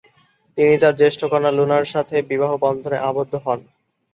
[0.57, 2.51] তিনি তার জ্যেষ্ঠ কন্যা লুনা্হ-র সাথে বিবাহ
[2.63, 3.59] সুত্রে আবদ্ধ হন।